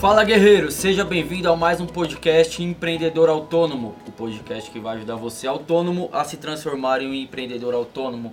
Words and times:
Fala 0.00 0.24
guerreiro, 0.24 0.70
seja 0.70 1.04
bem-vindo 1.04 1.52
a 1.52 1.54
mais 1.54 1.78
um 1.78 1.84
podcast 1.84 2.62
Empreendedor 2.62 3.28
Autônomo, 3.28 3.94
o 4.08 4.10
podcast 4.10 4.70
que 4.70 4.80
vai 4.80 4.96
ajudar 4.96 5.16
você 5.16 5.46
autônomo 5.46 6.08
a 6.10 6.24
se 6.24 6.38
transformar 6.38 7.02
em 7.02 7.06
um 7.10 7.12
empreendedor 7.12 7.74
autônomo. 7.74 8.32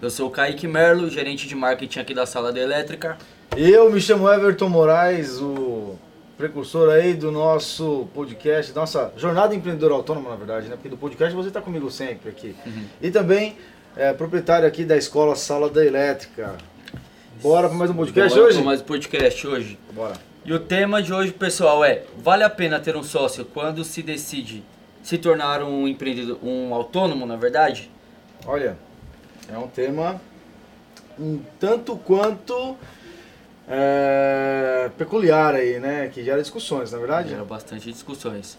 Eu 0.00 0.10
sou 0.10 0.28
o 0.28 0.30
Kaique 0.30 0.68
Merlo, 0.68 1.10
gerente 1.10 1.48
de 1.48 1.56
marketing 1.56 1.98
aqui 1.98 2.14
da 2.14 2.24
Sala 2.24 2.52
da 2.52 2.60
Elétrica. 2.60 3.18
Eu 3.56 3.90
me 3.90 4.00
chamo 4.00 4.30
Everton 4.30 4.68
Moraes, 4.68 5.40
o 5.40 5.96
precursor 6.36 6.88
aí 6.90 7.14
do 7.14 7.32
nosso 7.32 8.06
podcast, 8.14 8.72
nossa 8.72 9.12
jornada 9.16 9.52
empreendedor 9.52 9.90
autônomo, 9.90 10.30
na 10.30 10.36
verdade, 10.36 10.68
né? 10.68 10.76
Porque 10.76 10.88
do 10.88 10.96
podcast 10.96 11.34
você 11.34 11.48
está 11.48 11.60
comigo 11.60 11.90
sempre 11.90 12.30
aqui. 12.30 12.54
Uhum. 12.64 12.84
E 13.02 13.10
também 13.10 13.56
é, 13.96 14.12
proprietário 14.12 14.68
aqui 14.68 14.84
da 14.84 14.96
escola 14.96 15.34
Sala 15.34 15.68
da 15.68 15.84
Elétrica. 15.84 16.54
Bora 17.42 17.68
para 17.68 17.76
mais 17.76 17.90
um 17.90 17.94
podcast 17.94 18.36
Bora 18.36 18.46
hoje? 18.46 18.56
Bora 18.58 18.66
mais 18.66 18.80
um 18.80 18.84
podcast 18.84 19.46
hoje. 19.48 19.78
Bora. 19.92 20.27
E 20.48 20.52
o 20.54 20.58
tema 20.58 21.02
de 21.02 21.12
hoje, 21.12 21.30
pessoal, 21.30 21.84
é: 21.84 22.04
vale 22.16 22.42
a 22.42 22.48
pena 22.48 22.80
ter 22.80 22.96
um 22.96 23.02
sócio 23.02 23.44
quando 23.44 23.84
se 23.84 24.02
decide 24.02 24.64
se 25.02 25.18
tornar 25.18 25.62
um 25.62 25.86
empreendedor, 25.86 26.38
um 26.42 26.72
autônomo, 26.72 27.26
na 27.26 27.36
verdade? 27.36 27.90
Olha, 28.46 28.74
é 29.46 29.58
um 29.58 29.68
tema 29.68 30.18
um 31.18 31.38
tanto 31.60 31.98
quanto 31.98 32.78
é, 33.68 34.90
peculiar 34.96 35.54
aí, 35.54 35.78
né? 35.78 36.08
Que 36.08 36.24
gera 36.24 36.40
discussões, 36.40 36.92
na 36.92 36.96
é 36.96 37.00
verdade? 37.00 37.28
Gera 37.28 37.44
bastante 37.44 37.92
discussões. 37.92 38.56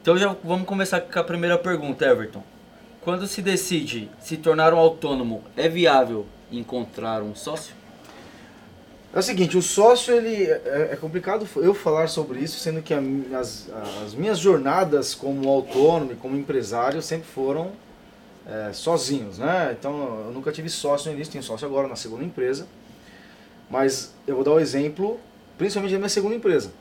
Então 0.00 0.16
já 0.16 0.32
vamos 0.44 0.64
começar 0.64 1.00
com 1.00 1.18
a 1.18 1.24
primeira 1.24 1.58
pergunta, 1.58 2.06
Everton. 2.06 2.44
Quando 3.00 3.26
se 3.26 3.42
decide 3.42 4.08
se 4.20 4.36
tornar 4.36 4.72
um 4.72 4.78
autônomo, 4.78 5.42
é 5.56 5.68
viável 5.68 6.24
encontrar 6.52 7.20
um 7.20 7.34
sócio? 7.34 7.74
É 9.14 9.18
o 9.18 9.22
seguinte, 9.22 9.56
o 9.56 9.62
sócio 9.62 10.14
ele 10.14 10.44
é, 10.44 10.90
é 10.92 10.96
complicado 10.96 11.48
eu 11.56 11.72
falar 11.72 12.08
sobre 12.08 12.40
isso, 12.40 12.58
sendo 12.58 12.82
que 12.82 12.92
as, 12.92 13.66
as 14.04 14.14
minhas 14.14 14.38
jornadas 14.38 15.14
como 15.14 15.48
autônomo 15.48 16.12
e 16.12 16.16
como 16.16 16.36
empresário 16.36 17.00
sempre 17.00 17.26
foram 17.26 17.72
é, 18.46 18.72
sozinhos, 18.72 19.38
né? 19.38 19.74
Então 19.78 20.26
eu 20.26 20.32
nunca 20.32 20.52
tive 20.52 20.68
sócio 20.68 21.10
no 21.10 21.16
início, 21.16 21.32
tenho 21.32 21.42
sócio 21.42 21.66
agora 21.66 21.88
na 21.88 21.96
segunda 21.96 22.24
empresa. 22.24 22.66
Mas 23.70 24.14
eu 24.26 24.36
vou 24.36 24.44
dar 24.44 24.52
o 24.52 24.56
um 24.56 24.60
exemplo, 24.60 25.18
principalmente 25.58 25.92
da 25.92 25.98
minha 25.98 26.08
segunda 26.08 26.34
empresa. 26.34 26.72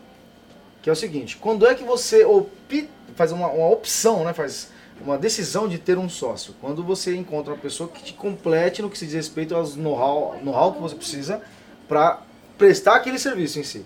Que 0.81 0.89
é 0.89 0.93
o 0.93 0.95
seguinte, 0.95 1.37
quando 1.37 1.65
é 1.65 1.73
que 1.73 1.83
você 1.83 2.23
opi, 2.23 2.87
faz 3.15 3.31
uma, 3.31 3.47
uma 3.47 3.69
opção, 3.69 4.23
né, 4.23 4.33
faz 4.33 4.69
uma 5.01 5.17
decisão 5.17 5.67
de 5.67 5.79
ter 5.79 5.97
um 5.97 6.07
sócio? 6.07 6.53
Quando 6.61 6.83
você 6.83 7.15
encontra 7.15 7.53
uma 7.53 7.59
pessoa 7.59 7.89
que 7.89 8.03
te 8.03 8.13
complete 8.13 8.81
no 8.81 8.89
que 8.89 8.97
se 8.97 9.05
diz 9.05 9.15
respeito 9.15 9.55
aos 9.55 9.75
know-how 9.75 10.39
know 10.43 10.73
que 10.73 10.81
você 10.81 10.95
precisa 10.95 11.41
para 11.87 12.21
prestar 12.57 12.95
aquele 12.95 13.19
serviço 13.19 13.59
em 13.59 13.63
si. 13.63 13.85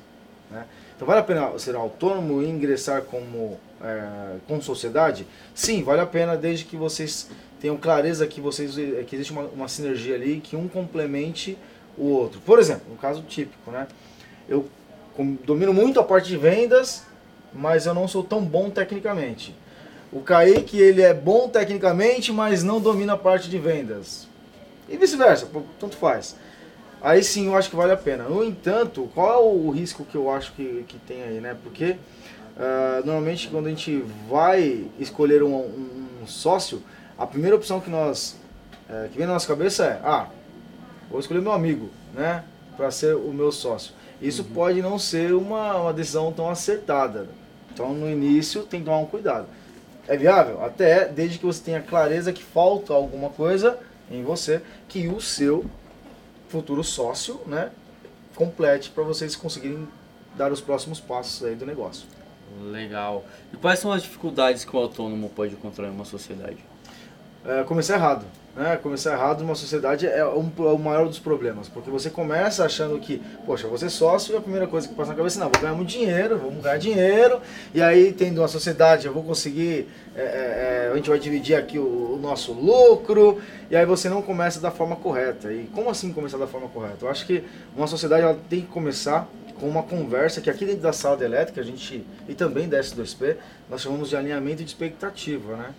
Né? 0.50 0.66
Então 0.96 1.08
vale 1.08 1.20
a 1.20 1.24
pena 1.24 1.58
ser 1.58 1.76
autônomo 1.76 2.42
e 2.42 2.50
ingressar 2.50 3.04
como 3.04 3.58
é, 3.82 4.38
com 4.48 4.62
sociedade? 4.62 5.26
Sim, 5.56 5.84
vale 5.84 6.02
a 6.02 6.06
pena 6.06 6.36
desde 6.36 6.66
que 6.66 6.76
vocês 6.76 7.30
tenham 7.60 7.78
clareza 7.78 8.26
que 8.28 8.42
vocês 8.42 8.76
que 8.76 9.16
existe 9.16 9.32
uma, 9.32 9.44
uma 9.44 9.68
sinergia 9.68 10.16
ali, 10.16 10.40
que 10.40 10.56
um 10.56 10.68
complemente 10.68 11.58
o 11.98 12.06
outro. 12.06 12.40
Por 12.42 12.60
exemplo, 12.60 12.92
um 12.92 12.98
caso 12.98 13.22
típico, 13.24 13.72
né? 13.72 13.88
Eu 14.48 14.68
domino 15.44 15.74
muito 15.74 16.00
a 16.00 16.04
parte 16.04 16.30
de 16.30 16.38
vendas, 16.38 17.04
mas 17.54 17.86
eu 17.86 17.94
não 17.94 18.08
sou 18.08 18.24
tão 18.24 18.44
bom 18.44 18.70
tecnicamente. 18.70 19.56
O 20.12 20.22
Kaique, 20.22 20.80
ele 20.80 21.02
é 21.02 21.14
bom 21.14 21.50
tecnicamente, 21.50 22.32
mas 22.32 22.64
não 22.64 22.80
domina 22.80 23.14
a 23.14 23.18
parte 23.18 23.50
de 23.50 23.60
vendas. 23.60 24.28
E 24.88 24.98
vice-versa, 24.98 25.48
tanto 25.80 25.96
faz. 25.98 26.36
Aí 27.02 27.24
sim 27.24 27.48
eu 27.48 27.56
acho 27.56 27.70
que 27.70 27.76
vale 27.76 27.92
a 27.92 27.98
pena. 27.98 28.26
No 28.26 28.44
entanto, 28.44 29.10
qual 29.14 29.34
é 29.34 29.38
o 29.38 29.70
risco 29.70 30.04
que 30.04 30.16
eu 30.16 30.30
acho 30.30 30.54
que, 30.54 30.84
que 30.88 30.98
tem 31.00 31.24
aí, 31.24 31.40
né? 31.40 31.56
Porque 31.64 31.92
uh, 32.58 33.06
normalmente 33.06 33.48
quando 33.48 33.68
a 33.68 33.70
gente 33.70 34.04
vai 34.30 34.86
escolher 35.00 35.42
um, 35.44 35.56
um, 35.56 36.08
um 36.24 36.28
sócio, 36.28 36.82
a 37.18 37.26
primeira 37.26 37.56
opção 37.56 37.80
que 37.80 37.90
nós 37.90 38.38
uh, 38.90 39.10
que 39.10 39.18
vem 39.18 39.28
na 39.28 39.34
nossa 39.34 39.48
cabeça 39.48 39.86
é, 39.86 40.02
ah, 40.04 40.28
vou 41.10 41.20
escolher 41.20 41.42
meu 41.42 41.54
amigo, 41.54 41.90
né, 42.14 42.44
para 42.76 42.92
ser 42.92 43.16
o 43.16 43.34
meu 43.34 43.52
sócio. 43.52 43.94
Isso 44.22 44.44
uhum. 44.44 44.50
pode 44.54 44.82
não 44.82 45.00
ser 45.00 45.34
uma, 45.34 45.76
uma 45.76 45.94
decisão 45.94 46.32
tão 46.32 46.50
acertada. 46.50 47.30
Então, 47.74 47.94
no 47.94 48.10
início, 48.10 48.64
tem 48.64 48.82
que 48.82 48.86
tomar 48.86 48.98
um 48.98 49.06
cuidado. 49.06 49.48
É 50.08 50.18
viável? 50.18 50.64
Até, 50.64 51.06
desde 51.06 51.38
que 51.38 51.46
você 51.46 51.62
tenha 51.64 51.82
clareza 51.82 52.34
que 52.34 52.44
falta 52.44 52.94
alguma 52.94 53.30
coisa 53.30 53.78
em 54.12 54.24
você, 54.24 54.62
que 54.88 55.08
o 55.08 55.22
seu 55.22 55.66
futuro 56.50 56.84
sócio, 56.84 57.40
né, 57.46 57.72
complete 58.36 58.90
para 58.90 59.04
vocês 59.04 59.36
conseguirem 59.36 59.88
dar 60.36 60.52
os 60.52 60.62
próximos 60.62 61.00
passos 61.00 61.44
aí 61.46 61.56
do 61.56 61.66
negócio. 61.66 62.08
Legal. 62.62 63.24
E 63.54 63.58
quais 63.58 63.80
são 63.80 63.92
as 63.92 64.02
dificuldades 64.02 64.66
que 64.66 64.76
o 64.76 64.80
autônomo 64.80 65.30
pode 65.30 65.54
encontrar 65.54 65.88
em 65.88 65.92
uma 65.92 66.06
sociedade? 66.06 66.58
É, 67.46 67.64
começar 67.64 67.96
errado. 67.96 68.26
Né? 68.56 68.78
Começar 68.84 69.14
errado 69.14 69.42
numa 69.42 69.56
sociedade 69.56 70.06
é, 70.06 70.26
um, 70.26 70.52
é 70.58 70.62
o 70.62 70.78
maior 70.78 71.08
dos 71.08 71.20
problemas, 71.20 71.70
porque 71.70 71.90
você 71.90 72.10
começa 72.10 72.66
achando 72.66 73.00
que, 73.00 73.22
poxa, 73.46 73.68
você 73.68 73.86
é 73.86 73.90
sócio 73.90 74.36
a 74.38 74.42
primeira 74.42 74.68
coisa 74.68 74.88
que 74.88 74.94
passa 74.94 75.12
na 75.12 75.16
cabeça 75.16 75.40
é, 75.40 75.44
não, 75.44 75.50
vou 75.50 75.62
ganhar 75.62 75.74
muito 75.74 75.88
dinheiro, 75.88 76.38
vamos 76.38 76.62
ganhar 76.62 76.78
dinheiro, 76.78 77.40
e 77.74 77.82
aí 77.82 78.12
tendo 78.12 78.42
uma 78.42 78.48
sociedade, 78.50 79.08
eu 79.08 79.14
vou 79.14 79.24
conseguir, 79.24 79.88
é, 80.14 80.22
é, 80.22 80.88
é, 80.88 80.92
a 80.92 80.96
gente 80.98 81.10
vai 81.10 81.18
dividir 81.20 81.56
aqui 81.56 81.80
o, 81.80 82.16
o, 82.16 82.20
nosso 82.22 82.52
lucro, 82.52 83.40
e 83.70 83.78
aí 83.78 83.86
você 83.86 84.10
não 84.10 84.22
começa 84.22 84.60
da 84.60 84.72
forma 84.72 84.98
correta. 84.98 85.54
E 85.54 85.70
como 85.74 85.90
assim 85.90 86.12
começar 86.12 86.38
da 86.38 86.48
forma 86.48 86.68
correta? 86.68 87.06
Eu 87.06 87.10
acho 87.10 87.26
que 87.26 87.44
uma 87.78 87.88
sociedade 87.88 88.24
ela 88.24 88.38
tem 88.50 88.62
que 88.62 88.68
começar 88.68 89.26
com 89.58 89.70
uma 89.70 89.84
conversa 89.84 90.42
que 90.42 90.50
aqui 90.50 90.66
dentro 90.66 90.82
da 90.82 90.92
sala 90.92 91.16
de 91.16 91.24
elétrica 91.24 91.62
a 91.62 91.64
gente, 91.64 92.06
e 92.28 92.34
também 92.34 92.68
da 92.68 92.80
S2P, 92.80 93.38
nós 93.70 93.82
chamamos 93.82 94.10
de 94.10 94.18
alinhamento 94.18 94.64
de 94.64 94.70
expectativa, 94.70 95.56
né? 95.56 95.74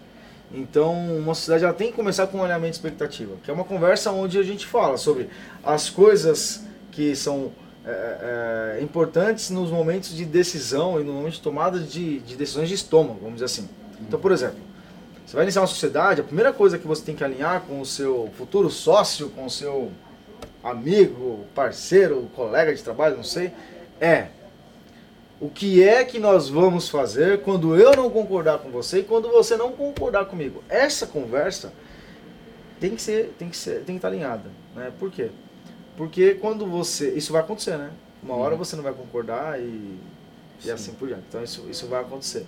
Então, 0.53 0.95
uma 1.17 1.35
sociedade 1.35 1.65
ela 1.65 1.73
tem 1.73 1.91
que 1.91 1.97
começar 1.97 2.27
com 2.27 2.39
um 2.39 2.43
alinhamento 2.43 2.73
de 2.73 2.77
expectativa, 2.77 3.37
que 3.43 3.51
é 3.51 3.55
uma 3.55 3.65
conversa 3.65 4.11
onde 4.11 4.39
a 4.39 4.43
gente 4.43 4.67
fala 4.67 4.97
sobre 4.97 5.29
as 5.63 5.89
coisas 5.89 6.65
que 6.91 7.15
são 7.15 7.53
é, 7.87 8.77
é, 8.79 8.83
importantes 8.83 9.49
nos 9.51 9.71
momentos 9.71 10.15
de 10.15 10.25
decisão 10.25 11.01
e 11.01 11.05
no 11.05 11.13
momento 11.13 11.35
de 11.35 11.41
tomada 11.41 11.79
de, 11.79 12.19
de, 12.21 12.37
decisões 12.37 12.69
de 12.69 12.75
estômago, 12.75 13.19
vamos 13.21 13.35
dizer 13.35 13.47
assim. 13.47 13.69
Então, 14.01 14.19
por 14.19 14.33
exemplo, 14.33 14.59
você 15.25 15.37
vai 15.37 15.45
iniciar 15.45 15.63
uma 15.63 15.69
sociedade, 15.69 16.21
a 16.21 16.25
primeira 16.25 16.53
coisa 16.53 16.79
que 16.79 16.87
você 16.87 17.03
tem 17.03 17.15
que 17.15 17.23
alinhar 17.23 17.63
com 17.63 17.81
o 17.81 17.87
seu 17.87 18.29
futuro 18.37 18.69
sócio, 18.71 19.29
com 19.31 19.47
o 19.47 19.51
seu 19.51 19.93
amigo, 20.65 21.47
parceiro, 21.55 22.29
colega 22.35 22.75
de 22.75 22.83
trabalho, 22.83 23.17
não 23.17 23.25
sei, 23.25 23.53
é 24.01 24.27
o 25.41 25.49
que 25.49 25.83
é 25.83 26.05
que 26.05 26.19
nós 26.19 26.51
vamos 26.51 26.89
fazer 26.89 27.43
quando 27.43 27.75
eu 27.75 27.97
não 27.97 28.11
concordar 28.11 28.59
com 28.59 28.71
você 28.71 28.99
e 28.99 29.03
quando 29.03 29.29
você 29.31 29.57
não 29.57 29.73
concordar 29.73 30.27
comigo. 30.27 30.63
Essa 30.69 31.07
conversa 31.07 31.73
tem 32.79 32.95
que 32.95 33.01
ser, 33.01 33.35
tem 33.39 33.49
que 33.49 33.57
ser, 33.57 33.77
tem 33.77 33.95
que 33.95 33.99
estar 33.99 34.09
alinhada, 34.09 34.51
né? 34.77 34.93
Por 34.99 35.11
quê? 35.11 35.31
Porque 35.97 36.35
quando 36.35 36.67
você, 36.67 37.11
isso 37.13 37.33
vai 37.33 37.41
acontecer, 37.41 37.79
né? 37.79 37.91
Uma 38.23 38.37
hora 38.37 38.53
uhum. 38.53 38.59
você 38.59 38.77
não 38.77 38.83
vai 38.83 38.93
concordar 38.93 39.59
e, 39.59 39.99
e 40.63 40.71
assim 40.71 40.93
por 40.93 41.09
diante. 41.09 41.25
Então 41.29 41.43
isso, 41.43 41.67
isso 41.71 41.87
vai 41.87 42.03
acontecer. 42.03 42.47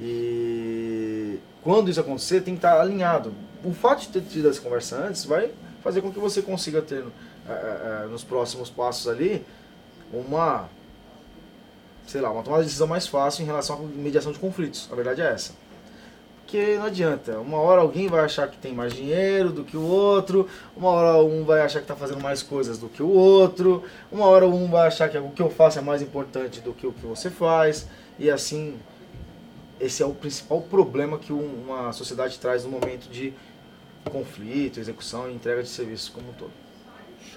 E 0.00 1.38
quando 1.62 1.90
isso 1.90 2.00
acontecer, 2.00 2.42
tem 2.42 2.54
que 2.54 2.58
estar 2.58 2.80
alinhado. 2.80 3.34
O 3.64 3.72
fato 3.72 4.02
de 4.02 4.08
ter 4.08 4.22
tido 4.22 4.48
essa 4.48 4.60
conversa 4.60 4.96
antes 4.96 5.24
vai 5.24 5.50
fazer 5.82 6.00
com 6.00 6.12
que 6.12 6.18
você 6.18 6.40
consiga 6.42 6.80
ter 6.80 7.04
é, 7.48 8.04
é, 8.04 8.06
nos 8.06 8.22
próximos 8.22 8.70
passos 8.70 9.08
ali 9.08 9.44
uma 10.12 10.68
sei 12.06 12.20
lá, 12.20 12.30
uma 12.30 12.42
tomada 12.42 12.62
de 12.62 12.68
decisão 12.68 12.86
mais 12.86 13.06
fácil 13.06 13.42
em 13.42 13.46
relação 13.46 13.76
à 13.76 13.78
mediação 13.80 14.32
de 14.32 14.38
conflitos. 14.38 14.88
A 14.90 14.94
verdade 14.94 15.22
é 15.22 15.32
essa. 15.32 15.52
Porque 16.50 16.76
não 16.76 16.86
adianta, 16.86 17.38
uma 17.38 17.58
hora 17.58 17.80
alguém 17.80 18.08
vai 18.08 18.24
achar 18.24 18.48
que 18.48 18.58
tem 18.58 18.74
mais 18.74 18.92
dinheiro 18.92 19.52
do 19.52 19.62
que 19.62 19.76
o 19.76 19.82
outro, 19.82 20.48
uma 20.76 20.88
hora 20.88 21.22
um 21.22 21.44
vai 21.44 21.60
achar 21.60 21.78
que 21.78 21.84
está 21.84 21.94
fazendo 21.94 22.20
mais 22.20 22.42
coisas 22.42 22.76
do 22.76 22.88
que 22.88 23.00
o 23.00 23.08
outro, 23.08 23.84
uma 24.10 24.26
hora 24.26 24.48
um 24.48 24.68
vai 24.68 24.88
achar 24.88 25.08
que 25.08 25.16
o 25.16 25.30
que 25.30 25.40
eu 25.40 25.48
faço 25.48 25.78
é 25.78 25.82
mais 25.82 26.02
importante 26.02 26.60
do 26.60 26.72
que 26.72 26.88
o 26.88 26.92
que 26.92 27.06
você 27.06 27.30
faz, 27.30 27.86
e 28.18 28.28
assim, 28.28 28.76
esse 29.78 30.02
é 30.02 30.06
o 30.06 30.12
principal 30.12 30.60
problema 30.60 31.18
que 31.18 31.32
uma 31.32 31.92
sociedade 31.92 32.36
traz 32.40 32.64
no 32.64 32.70
momento 32.70 33.08
de 33.08 33.32
conflito, 34.10 34.80
execução 34.80 35.30
e 35.30 35.34
entrega 35.34 35.62
de 35.62 35.68
serviços 35.68 36.08
como 36.08 36.30
um 36.30 36.32
todo. 36.32 36.52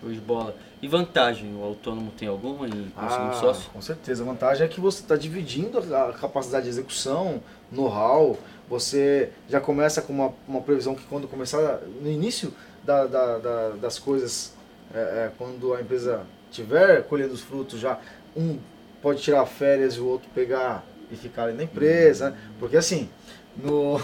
Show 0.03 0.11
de 0.11 0.19
bola. 0.19 0.53
E 0.81 0.87
vantagem, 0.87 1.55
o 1.55 1.63
autônomo 1.63 2.11
tem 2.11 2.27
alguma 2.27 2.67
em 2.67 2.89
conseguir 2.89 3.23
ah, 3.23 3.31
um 3.33 3.39
sócio? 3.39 3.69
Com 3.71 3.81
certeza. 3.81 4.21
A 4.21 4.25
vantagem 4.25 4.65
é 4.65 4.67
que 4.67 4.81
você 4.81 5.01
está 5.01 5.15
dividindo 5.15 5.77
a 5.77 6.11
capacidade 6.11 6.65
de 6.65 6.69
execução, 6.69 7.41
know-how. 7.71 8.37
Você 8.69 9.29
já 9.47 9.61
começa 9.61 10.01
com 10.01 10.11
uma, 10.11 10.33
uma 10.45 10.61
previsão 10.61 10.93
que 10.93 11.05
quando 11.05 11.25
começar, 11.27 11.79
no 12.01 12.11
início 12.11 12.53
da, 12.83 13.07
da, 13.07 13.37
da, 13.37 13.69
das 13.69 13.97
coisas, 13.97 14.53
é, 14.93 14.99
é, 14.99 15.31
quando 15.37 15.73
a 15.73 15.79
empresa 15.79 16.25
tiver 16.51 17.03
colhendo 17.03 17.33
os 17.33 17.41
frutos 17.41 17.79
já, 17.79 17.97
um 18.35 18.59
pode 19.01 19.21
tirar 19.21 19.45
férias 19.45 19.95
e 19.95 19.99
o 19.99 20.05
outro 20.05 20.29
pegar 20.35 20.83
e 21.09 21.15
ficar 21.15 21.45
ali 21.45 21.53
na 21.53 21.63
empresa. 21.63 22.31
Né? 22.31 22.37
Porque 22.59 22.75
assim, 22.75 23.09
no, 23.55 23.99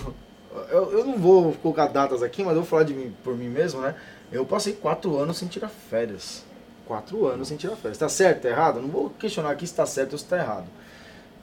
eu, 0.69 0.91
eu 0.99 1.05
não 1.05 1.17
vou 1.17 1.53
colocar 1.53 1.87
datas 1.87 2.23
aqui, 2.23 2.43
mas 2.43 2.53
eu 2.53 2.61
vou 2.61 2.69
falar 2.69 2.83
de 2.83 2.93
mim, 2.93 3.13
por 3.23 3.35
mim 3.35 3.49
mesmo, 3.49 3.81
né? 3.81 3.95
Eu 4.31 4.45
passei 4.45 4.73
quatro 4.73 5.17
anos 5.17 5.37
sem 5.37 5.47
tirar 5.47 5.69
férias 5.69 6.43
quatro 6.89 7.27
anos 7.27 7.47
sem 7.47 7.55
tirar 7.55 7.75
férias. 7.75 7.97
Está 7.97 8.09
certo, 8.09 8.37
está 8.37 8.49
errado? 8.49 8.81
Não 8.81 8.89
vou 8.89 9.11
questionar 9.11 9.51
aqui 9.51 9.67
se 9.67 9.71
está 9.71 9.85
certo 9.85 10.13
ou 10.13 10.17
se 10.17 10.23
está 10.23 10.39
errado. 10.39 10.65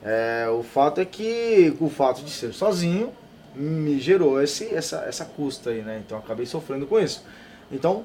É, 0.03 0.47
o 0.49 0.61
fato 0.61 0.99
é 0.99 1.05
que 1.05 1.73
o 1.79 1.89
fato 1.89 2.21
de 2.21 2.29
ser 2.29 2.53
sozinho 2.53 3.13
me 3.55 3.97
gerou 3.97 4.43
esse, 4.43 4.75
essa, 4.75 5.05
essa 5.07 5.23
custa 5.23 5.69
aí, 5.69 5.81
né? 5.81 6.01
Então 6.05 6.17
acabei 6.17 6.45
sofrendo 6.45 6.85
com 6.85 6.99
isso. 6.99 7.23
Então, 7.71 8.03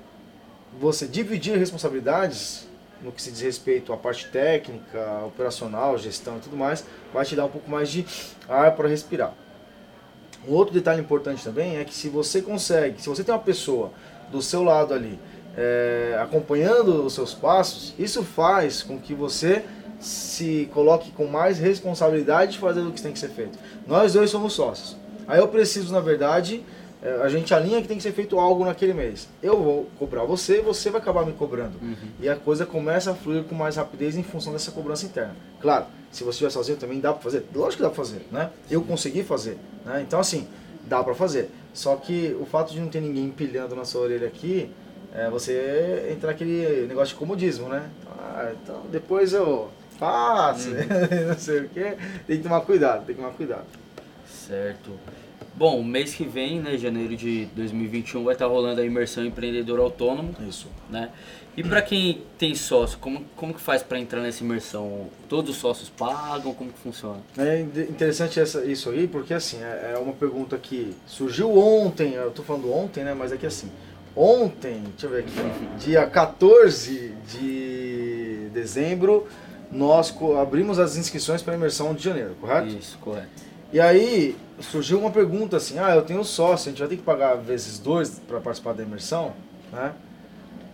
você 0.80 1.06
dividir 1.06 1.58
responsabilidades 1.58 2.68
no 3.02 3.10
que 3.10 3.20
se 3.20 3.32
diz 3.32 3.40
respeito 3.40 3.92
à 3.92 3.96
parte 3.96 4.28
técnica, 4.28 5.24
operacional, 5.26 5.98
gestão 5.98 6.36
e 6.36 6.40
tudo 6.40 6.56
mais, 6.56 6.84
vai 7.12 7.24
te 7.24 7.34
dar 7.34 7.46
um 7.46 7.50
pouco 7.50 7.68
mais 7.68 7.90
de 7.90 8.06
ar 8.48 8.76
para 8.76 8.88
respirar. 8.88 9.34
Um 10.46 10.52
outro 10.52 10.74
detalhe 10.74 11.00
importante 11.00 11.44
também 11.44 11.76
é 11.76 11.84
que 11.84 11.94
se 11.94 12.08
você 12.08 12.42
consegue, 12.42 13.00
se 13.00 13.08
você 13.08 13.22
tem 13.22 13.34
uma 13.34 13.40
pessoa 13.40 13.92
do 14.30 14.42
seu 14.42 14.62
lado 14.62 14.92
ali 14.92 15.18
é, 15.56 16.18
acompanhando 16.20 17.04
os 17.04 17.14
seus 17.14 17.34
passos, 17.34 17.94
isso 17.98 18.22
faz 18.22 18.82
com 18.82 18.98
que 18.98 19.14
você 19.14 19.64
se 20.00 20.68
coloque 20.72 21.12
com 21.12 21.26
mais 21.26 21.58
responsabilidade 21.58 22.52
de 22.52 22.58
fazer 22.58 22.80
o 22.80 22.90
que 22.90 23.00
tem 23.00 23.12
que 23.12 23.18
ser 23.18 23.28
feito. 23.28 23.56
Nós 23.86 24.14
dois 24.14 24.30
somos 24.30 24.52
sócios. 24.52 24.96
Aí 25.28 25.38
eu 25.38 25.46
preciso, 25.46 25.92
na 25.92 26.00
verdade, 26.00 26.64
a 27.22 27.28
gente 27.28 27.52
alinha 27.52 27.82
que 27.82 27.88
tem 27.88 27.96
que 27.96 28.02
ser 28.02 28.12
feito 28.12 28.38
algo 28.38 28.64
naquele 28.64 28.94
mês. 28.94 29.28
Eu 29.42 29.60
vou 29.60 29.90
cobrar 29.98 30.24
você, 30.24 30.60
você 30.60 30.88
vai 30.88 31.00
acabar 31.00 31.26
me 31.26 31.32
cobrando. 31.32 31.76
Uhum. 31.82 31.96
E 32.20 32.28
a 32.28 32.36
coisa 32.36 32.64
começa 32.64 33.10
a 33.10 33.14
fluir 33.14 33.42
com 33.42 33.56
mais 33.56 33.76
rapidez 33.76 34.16
em 34.16 34.22
função 34.22 34.52
dessa 34.52 34.70
cobrança 34.70 35.04
interna. 35.04 35.34
Claro, 35.60 35.86
se 36.12 36.22
você 36.22 36.30
estiver 36.30 36.50
sozinho 36.50 36.78
também 36.78 37.00
dá 37.00 37.12
para 37.12 37.22
fazer. 37.22 37.44
Lógico 37.52 37.78
que 37.78 37.82
dá 37.82 37.88
para 37.88 37.96
fazer, 37.96 38.26
né? 38.30 38.50
Eu 38.70 38.82
consegui 38.82 39.24
fazer, 39.24 39.58
né? 39.84 40.00
Então 40.06 40.20
assim, 40.20 40.46
dá 40.86 41.02
para 41.02 41.14
fazer. 41.14 41.50
Só 41.74 41.96
que 41.96 42.36
o 42.40 42.46
fato 42.46 42.72
de 42.72 42.78
não 42.78 42.88
ter 42.88 43.00
ninguém 43.00 43.24
empilhando 43.24 43.74
na 43.74 43.84
sua 43.84 44.02
orelha 44.02 44.28
aqui, 44.28 44.70
é 45.12 45.28
você 45.28 46.08
entra 46.12 46.28
naquele 46.28 46.86
negócio 46.86 47.14
de 47.14 47.18
comodismo, 47.18 47.68
né? 47.68 47.90
Ah, 48.16 48.52
então 48.62 48.82
depois 48.92 49.32
eu 49.32 49.70
faço, 49.98 50.68
uhum. 50.68 50.76
não 51.28 51.38
sei 51.38 51.60
o 51.60 51.68
que. 51.68 51.96
Tem 52.26 52.36
que 52.36 52.42
tomar 52.42 52.60
cuidado, 52.60 53.06
tem 53.06 53.16
que 53.16 53.20
tomar 53.20 53.34
cuidado. 53.34 53.66
Certo. 54.26 54.90
Bom, 55.62 55.80
mês 55.80 56.12
que 56.12 56.24
vem, 56.24 56.58
né, 56.58 56.76
janeiro 56.76 57.16
de 57.16 57.46
2021, 57.54 58.24
vai 58.24 58.32
estar 58.34 58.48
rolando 58.48 58.80
a 58.80 58.84
imersão 58.84 59.24
empreendedor 59.24 59.78
autônomo. 59.78 60.34
Isso. 60.48 60.66
Né? 60.90 61.08
E 61.56 61.62
para 61.62 61.80
quem 61.80 62.20
tem 62.36 62.52
sócio, 62.52 62.98
como, 62.98 63.24
como 63.36 63.54
que 63.54 63.60
faz 63.60 63.80
para 63.80 64.00
entrar 64.00 64.20
nessa 64.22 64.42
imersão? 64.42 65.06
Todos 65.28 65.52
os 65.52 65.56
sócios 65.58 65.88
pagam? 65.88 66.52
Como 66.52 66.72
que 66.72 66.80
funciona? 66.80 67.20
É 67.38 67.60
interessante 67.60 68.40
essa, 68.40 68.64
isso 68.64 68.90
aí, 68.90 69.06
porque 69.06 69.32
assim, 69.32 69.62
é, 69.62 69.92
é 69.94 69.98
uma 69.98 70.14
pergunta 70.14 70.58
que 70.58 70.96
surgiu 71.06 71.56
ontem, 71.56 72.14
eu 72.14 72.32
tô 72.32 72.42
falando 72.42 72.74
ontem, 72.74 73.04
né, 73.04 73.14
mas 73.14 73.30
é 73.30 73.36
que 73.36 73.46
assim, 73.46 73.70
ontem, 74.16 74.82
deixa 74.90 75.06
eu 75.06 75.10
ver 75.10 75.20
aqui, 75.20 75.30
dia 75.78 76.04
14 76.04 77.14
de 77.30 78.48
dezembro, 78.52 79.28
nós 79.70 80.12
abrimos 80.40 80.80
as 80.80 80.96
inscrições 80.96 81.40
para 81.40 81.54
a 81.54 81.56
imersão 81.56 81.94
de 81.94 82.02
janeiro, 82.02 82.34
correto? 82.40 82.66
Isso, 82.66 82.98
correto. 82.98 83.51
E 83.72 83.80
aí 83.80 84.36
surgiu 84.60 84.98
uma 84.98 85.10
pergunta 85.10 85.56
assim, 85.56 85.78
ah, 85.78 85.94
eu 85.94 86.02
tenho 86.02 86.22
sócio, 86.24 86.68
a 86.68 86.70
gente 86.70 86.80
vai 86.80 86.88
ter 86.88 86.96
que 86.96 87.02
pagar 87.02 87.36
vezes 87.36 87.78
dois 87.78 88.20
para 88.28 88.40
participar 88.40 88.74
da 88.74 88.82
imersão, 88.82 89.32
né? 89.72 89.94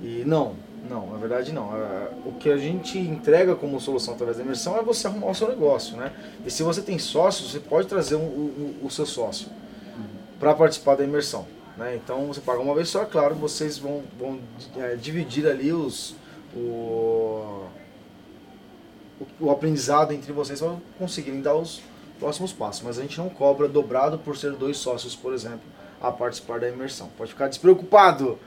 E 0.00 0.25
não, 0.27 0.56
não, 0.89 1.11
na 1.11 1.17
verdade 1.17 1.53
não. 1.53 1.71
O 2.27 2.33
que 2.33 2.50
a 2.50 2.56
gente 2.56 2.99
entrega 2.99 3.55
como 3.55 3.81
solução 3.81 4.15
através 4.15 4.37
da 4.37 4.43
imersão 4.43 4.77
é 4.77 4.83
você 4.83 5.06
arrumar 5.06 5.31
o 5.31 5.35
seu 5.35 5.49
negócio, 5.49 5.97
né? 5.97 6.12
E 6.45 6.50
se 6.50 6.62
você 6.62 6.83
tem 6.83 6.99
sócio, 6.99 7.47
você 7.47 7.61
pode 7.61 7.87
trazer 7.87 8.17
o, 8.17 8.19
o, 8.19 8.77
o 8.83 8.91
seu 8.91 9.06
sócio 9.06 9.49
para 10.39 10.55
participar 10.55 10.97
da 10.97 11.05
imersão. 11.05 11.47
Né? 11.77 11.95
Então 11.97 12.27
você 12.27 12.41
paga 12.41 12.61
uma 12.61 12.75
vez 12.75 12.89
só, 12.89 13.03
é 13.03 13.06
claro, 13.06 13.37
vocês 13.37 13.79
vão, 13.79 14.03
vão 14.19 14.41
é, 14.77 14.97
dividir 14.97 15.47
ali 15.47 15.73
os, 15.73 16.17
o, 16.55 17.65
o 19.41 19.50
aprendizado 19.50 20.12
entre 20.12 20.33
vocês 20.33 20.61
para 20.61 20.75
conseguirem 20.99 21.41
dar 21.41 21.55
os, 21.55 21.81
próximos 22.19 22.53
passos. 22.53 22.82
Mas 22.82 22.99
a 22.99 23.03
gente 23.03 23.19
não 23.19 23.29
cobra 23.29 23.69
dobrado 23.69 24.19
por 24.19 24.37
ser 24.37 24.53
dois 24.53 24.76
sócios, 24.76 25.15
por 25.15 25.32
exemplo, 25.32 25.61
a 26.00 26.11
participar 26.11 26.61
da 26.61 26.69
imersão. 26.69 27.09
Pode 27.17 27.31
ficar 27.31 27.49
despreocupado. 27.49 28.38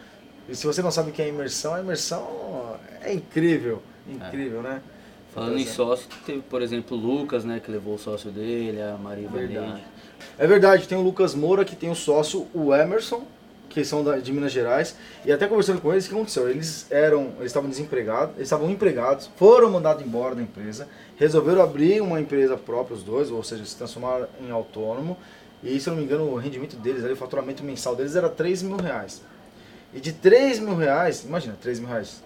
E 0.47 0.55
se 0.55 0.65
você 0.65 0.81
não 0.81 0.91
sabe 0.91 1.11
o 1.11 1.13
que 1.13 1.21
é 1.21 1.27
imersão, 1.27 1.73
a 1.73 1.79
imersão 1.79 2.77
é 3.01 3.13
incrível. 3.13 3.81
Incrível, 4.07 4.59
é. 4.59 4.63
né? 4.63 4.81
Falando 5.33 5.57
em 5.57 5.65
sócio, 5.65 6.09
teve, 6.25 6.41
por 6.41 6.61
exemplo, 6.61 6.97
o 6.97 6.99
Lucas, 6.99 7.45
né, 7.45 7.61
que 7.63 7.71
levou 7.71 7.95
o 7.95 7.97
sócio 7.97 8.29
dele, 8.29 8.81
a 8.81 8.97
Maria 8.97 9.29
Verdade. 9.29 9.81
É 10.37 10.45
verdade, 10.45 10.87
tem 10.87 10.97
o 10.97 11.01
Lucas 11.01 11.33
Moura, 11.33 11.63
que 11.63 11.75
tem 11.75 11.89
o 11.89 11.95
sócio, 11.95 12.47
o 12.53 12.75
Emerson, 12.75 13.23
que 13.71 13.85
são 13.85 14.03
da, 14.03 14.17
de 14.17 14.31
Minas 14.33 14.51
Gerais, 14.51 14.95
e 15.25 15.31
até 15.31 15.47
conversando 15.47 15.81
com 15.81 15.91
eles, 15.91 16.05
o 16.05 16.09
que 16.09 16.15
aconteceu? 16.15 16.49
Eles 16.49 16.85
eram, 16.91 17.31
eles 17.37 17.47
estavam 17.47 17.69
desempregados, 17.69 18.35
eles 18.35 18.47
estavam 18.47 18.69
empregados, 18.69 19.29
foram 19.37 19.71
mandados 19.71 20.05
embora 20.05 20.35
da 20.35 20.41
empresa, 20.41 20.87
resolveram 21.17 21.61
abrir 21.61 22.01
uma 22.01 22.19
empresa 22.19 22.57
própria, 22.57 22.95
os 22.95 23.03
dois, 23.03 23.31
ou 23.31 23.41
seja, 23.43 23.65
se 23.65 23.75
transformaram 23.75 24.27
em 24.41 24.51
autônomo. 24.51 25.17
E 25.63 25.79
se 25.79 25.87
eu 25.87 25.93
não 25.93 25.99
me 25.99 26.05
engano, 26.05 26.25
o 26.25 26.35
rendimento 26.35 26.75
deles, 26.75 27.03
ali, 27.03 27.13
o 27.13 27.17
faturamento 27.17 27.63
mensal 27.63 27.95
deles 27.95 28.15
era 28.15 28.29
3 28.29 28.63
mil 28.63 28.77
reais. 28.77 29.21
E 29.93 29.99
de 29.99 30.11
3 30.11 30.59
mil 30.59 30.75
reais, 30.75 31.23
imagina, 31.23 31.55
3 31.61 31.79
mil 31.79 31.89
reais. 31.89 32.21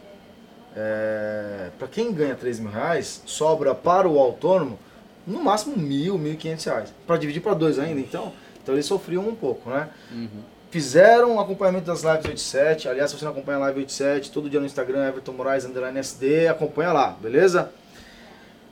É, 0.76 1.70
para 1.78 1.88
quem 1.88 2.12
ganha 2.12 2.36
3 2.36 2.60
mil 2.60 2.72
reais, 2.72 3.22
sobra 3.26 3.76
para 3.76 4.08
o 4.08 4.20
autônomo 4.20 4.80
no 5.28 5.44
máximo 5.44 5.76
mil, 5.78 6.18
mil 6.18 6.34
e 6.34 6.38
quinhentos 6.38 6.66
reais. 6.66 6.94
Para 7.06 7.18
dividir 7.18 7.42
para 7.42 7.54
dois 7.54 7.78
ainda, 7.78 8.00
então, 8.00 8.34
então 8.62 8.74
eles 8.76 8.86
sofriam 8.86 9.28
um 9.28 9.36
pouco, 9.36 9.70
né? 9.70 9.90
Uhum. 10.12 10.55
Fizeram 10.72 11.36
o 11.36 11.40
acompanhamento 11.40 11.86
das 11.86 12.04
lives 12.04 12.26
87. 12.26 12.90
Aliás, 12.90 13.12
se 13.12 13.18
você 13.18 13.26
não 13.26 13.32
acompanha 13.32 13.58
a 13.58 13.62
live 13.62 13.80
87, 13.80 14.32
todo 14.32 14.50
dia 14.50 14.60
no 14.60 14.66
Instagram, 14.66 15.08
Everton 15.08 15.32
Moraes, 15.32 15.66
underline 15.66 16.00
SD, 16.00 16.48
acompanha 16.48 16.92
lá, 16.92 17.12
beleza? 17.22 17.72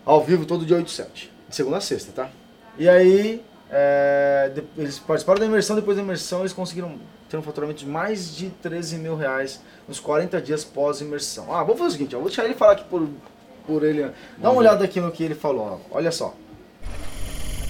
ao 0.05 0.23
vivo 0.23 0.45
todo 0.45 0.65
dia 0.65 0.75
8 0.75 0.87
e 0.87 0.91
7, 0.91 1.31
de 1.49 1.55
segunda 1.55 1.77
a 1.77 1.81
sexta, 1.81 2.11
tá? 2.11 2.29
E 2.77 2.89
aí, 2.89 3.41
é, 3.69 4.51
eles 4.77 4.99
participaram 4.99 5.39
da 5.39 5.45
imersão, 5.45 5.75
depois 5.75 5.95
da 5.95 6.03
imersão 6.03 6.41
eles 6.41 6.53
conseguiram 6.53 6.99
ter 7.29 7.37
um 7.37 7.41
faturamento 7.41 7.79
de 7.79 7.87
mais 7.87 8.35
de 8.35 8.49
13 8.49 8.97
mil 8.97 9.15
reais 9.15 9.61
nos 9.87 9.99
40 9.99 10.41
dias 10.41 10.63
pós-imersão. 10.63 11.53
Ah, 11.53 11.63
vamos 11.63 11.79
fazer 11.79 11.89
o 11.89 11.91
seguinte, 11.91 12.15
ó, 12.15 12.19
vou 12.19 12.27
deixar 12.27 12.45
ele 12.45 12.53
falar 12.53 12.73
aqui 12.73 12.83
por, 12.85 13.07
por 13.65 13.83
ele. 13.83 14.11
Dá 14.37 14.49
uma 14.49 14.59
olhada 14.59 14.83
aqui 14.83 14.99
no 14.99 15.11
que 15.11 15.23
ele 15.23 15.35
falou, 15.35 15.79
ó, 15.91 15.97
olha 15.97 16.11
só. 16.11 16.35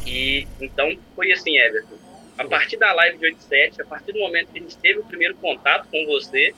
E 0.05 0.47
então 0.59 0.91
foi 1.15 1.31
assim, 1.31 1.57
Everton. 1.57 1.95
A 2.37 2.45
partir 2.45 2.77
da 2.77 2.91
live 2.93 3.17
de 3.17 3.25
87, 3.25 3.81
a 3.81 3.85
partir 3.85 4.11
do 4.11 4.19
momento 4.19 4.51
que 4.51 4.59
a 4.59 4.61
gente 4.61 4.77
teve 4.77 4.99
o 4.99 5.03
primeiro 5.03 5.35
contato 5.35 5.87
com 5.89 6.05
você, 6.05 6.53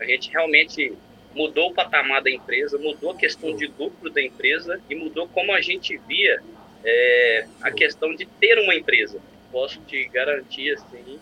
a 0.00 0.04
gente 0.04 0.30
realmente 0.30 0.92
mudou 1.34 1.70
o 1.70 1.74
patamar 1.74 2.22
da 2.22 2.30
empresa, 2.30 2.78
mudou 2.78 3.10
a 3.10 3.16
questão 3.16 3.54
de 3.54 3.66
lucro 3.78 4.10
da 4.10 4.22
empresa 4.22 4.80
e 4.88 4.94
mudou 4.94 5.28
como 5.28 5.52
a 5.52 5.60
gente 5.60 5.96
via 6.06 6.40
é, 6.84 7.46
a 7.60 7.70
questão 7.70 8.14
de 8.14 8.26
ter 8.26 8.58
uma 8.58 8.74
empresa. 8.74 9.18
Posso 9.50 9.80
te 9.80 10.08
garantir 10.08 10.72
assim 10.74 11.18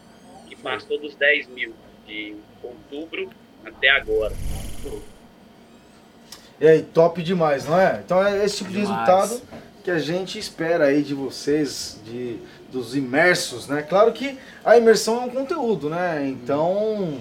que 0.49 0.57
passou 0.57 0.99
dos 0.99 1.15
10 1.15 1.49
mil 1.49 1.75
de 2.07 2.37
outubro 2.63 3.31
até 3.65 3.89
agora. 3.91 4.35
E 6.59 6.67
aí, 6.67 6.83
top 6.83 7.23
demais, 7.23 7.67
não 7.67 7.79
é? 7.79 8.01
Então 8.05 8.25
é 8.25 8.45
esse 8.45 8.59
tipo 8.59 8.71
de 8.71 8.79
resultado 8.79 9.41
que 9.85 9.91
a 9.91 9.99
gente 9.99 10.39
espera 10.39 10.87
aí 10.87 11.03
de 11.03 11.15
vocês, 11.15 12.01
de, 12.05 12.39
dos 12.73 12.97
imersos, 12.97 13.69
né? 13.69 13.83
Claro 13.83 14.13
que 14.13 14.39
a 14.65 14.77
imersão 14.77 15.23
é 15.23 15.27
um 15.27 15.31
conteúdo, 15.31 15.89
né? 15.89 16.27
Então 16.27 17.19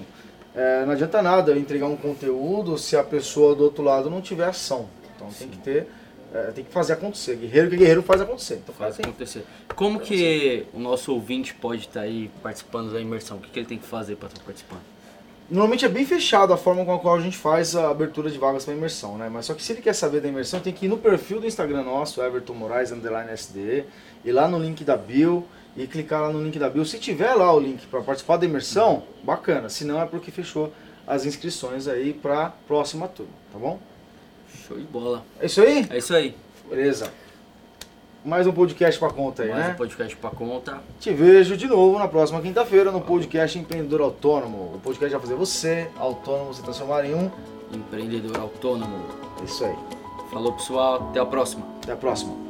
é, 0.55 0.85
não 0.85 0.93
adianta 0.93 1.21
nada 1.21 1.51
eu 1.51 1.57
entregar 1.57 1.87
um 1.87 1.97
conteúdo 1.97 2.77
se 2.77 2.95
a 2.95 3.03
pessoa 3.03 3.55
do 3.55 3.63
outro 3.65 3.83
lado 3.83 4.09
não 4.09 4.21
tiver 4.21 4.45
ação. 4.45 4.87
Então 5.15 5.29
Sim. 5.29 5.37
tem 5.39 5.49
que 5.49 5.57
ter, 5.57 5.87
é, 6.33 6.51
tem 6.51 6.63
que 6.63 6.71
fazer 6.71 6.93
acontecer. 6.93 7.35
Guerreiro 7.35 7.69
que 7.69 7.77
guerreiro 7.77 8.01
faz 8.01 8.21
acontecer. 8.21 8.55
Então 8.55 8.73
faz 8.73 8.99
acontecer. 8.99 9.45
Como 9.75 9.99
que 9.99 10.65
o 10.73 10.79
nosso 10.79 11.13
ouvinte 11.13 11.53
pode 11.53 11.81
estar 11.81 12.01
aí 12.01 12.31
participando 12.41 12.93
da 12.93 13.01
imersão? 13.01 13.37
O 13.37 13.39
que, 13.41 13.49
que 13.49 13.59
ele 13.59 13.67
tem 13.67 13.77
que 13.77 13.85
fazer 13.85 14.15
para 14.15 14.29
estar 14.29 14.41
participando? 14.43 14.94
Normalmente 15.49 15.85
é 15.85 15.89
bem 15.89 16.05
fechado 16.05 16.51
a 16.53 16.57
forma 16.57 16.83
com 16.83 16.93
a 16.93 16.99
qual 16.99 17.15
a 17.15 17.21
gente 17.21 17.37
faz 17.37 17.75
a 17.75 17.89
abertura 17.89 18.31
de 18.31 18.37
vagas 18.37 18.65
para 18.65 18.73
imersão, 18.73 19.15
né? 19.15 19.29
Mas 19.31 19.45
só 19.45 19.53
que 19.53 19.61
se 19.61 19.73
ele 19.73 19.81
quer 19.81 19.93
saber 19.93 20.19
da 20.19 20.27
imersão, 20.27 20.59
tem 20.59 20.73
que 20.73 20.85
ir 20.85 20.89
no 20.89 20.97
perfil 20.97 21.39
do 21.39 21.45
Instagram 21.45 21.83
nosso, 21.83 22.19
Everton 22.21 22.53
Moraes 22.53 22.91
underline 22.91 23.29
SD, 23.29 23.85
e 24.23 24.31
lá 24.31 24.47
no 24.47 24.57
link 24.57 24.83
da 24.83 24.97
bio 24.97 25.45
e 25.77 25.85
clicar 25.85 26.21
lá 26.21 26.29
no 26.31 26.41
link 26.43 26.57
da 26.57 26.67
bio. 26.67 26.83
Se 26.83 26.97
tiver 26.97 27.35
lá 27.35 27.53
o 27.53 27.59
link 27.59 27.85
para 27.85 28.01
participar 28.01 28.37
da 28.37 28.45
imersão, 28.45 29.03
bacana. 29.23 29.69
Se 29.69 29.85
não 29.85 30.01
é 30.01 30.05
porque 30.05 30.31
fechou 30.31 30.73
as 31.05 31.25
inscrições 31.27 31.87
aí 31.87 32.11
para 32.11 32.49
próxima 32.67 33.07
turma, 33.07 33.31
tá 33.53 33.59
bom? 33.59 33.79
Show 34.67 34.77
de 34.77 34.85
bola. 34.85 35.23
É 35.39 35.45
isso 35.45 35.61
aí? 35.61 35.85
É 35.91 35.97
isso 35.99 36.15
aí. 36.15 36.35
Beleza. 36.67 37.11
Mais 38.25 38.47
um 38.47 38.51
podcast 38.51 38.99
para 38.99 39.13
conta 39.13 39.43
aí, 39.43 39.49
Mais 39.49 39.59
né? 39.59 39.65
Mais 39.67 39.75
um 39.75 39.77
podcast 39.77 40.15
para 40.17 40.29
conta. 40.31 40.81
Te 40.99 41.11
vejo 41.13 41.55
de 41.55 41.67
novo 41.67 41.99
na 41.99 42.07
próxima 42.07 42.41
quinta-feira 42.41 42.91
no 42.91 42.99
podcast 42.99 43.59
Empreendedor 43.59 44.01
Autônomo. 44.01 44.71
O 44.73 44.79
podcast 44.83 45.11
vai 45.11 45.21
fazer 45.21 45.35
você, 45.35 45.87
autônomo, 45.95 46.51
se 46.51 46.63
transformar 46.63 47.05
em 47.05 47.13
um 47.13 47.29
empreendedor 47.71 48.35
autônomo. 48.39 49.05
Isso 49.43 49.63
aí. 49.63 49.75
Falou, 50.31 50.53
pessoal. 50.53 51.09
Até 51.09 51.19
a 51.19 51.25
próxima. 51.25 51.67
Até 51.83 51.93
a 51.93 51.95
próxima. 51.95 52.44